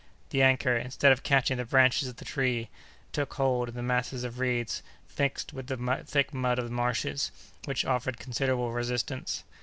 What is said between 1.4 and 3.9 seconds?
the branches of the tree, took hold in the